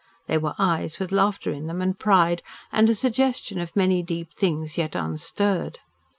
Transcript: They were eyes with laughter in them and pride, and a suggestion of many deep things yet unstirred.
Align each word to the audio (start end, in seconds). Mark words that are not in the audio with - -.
They 0.25 0.39
were 0.39 0.55
eyes 0.57 0.97
with 0.97 1.11
laughter 1.11 1.51
in 1.51 1.67
them 1.67 1.79
and 1.79 1.95
pride, 1.95 2.41
and 2.71 2.89
a 2.89 2.95
suggestion 2.95 3.59
of 3.59 3.75
many 3.75 4.01
deep 4.01 4.33
things 4.33 4.75
yet 4.75 4.95
unstirred. 4.95 5.77